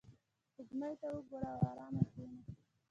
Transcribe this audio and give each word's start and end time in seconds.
•سپوږمۍ 0.53 0.93
ته 0.99 1.07
وګوره 1.15 1.49
او 1.55 1.61
آرامه 1.71 2.01
کښېنه. 2.09 2.39